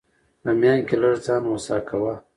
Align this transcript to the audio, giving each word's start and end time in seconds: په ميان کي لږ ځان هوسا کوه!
په 0.41 0.49
ميان 0.59 0.79
کي 0.87 0.95
لږ 1.01 1.15
ځان 1.25 1.41
هوسا 1.49 1.77
کوه! 1.89 2.13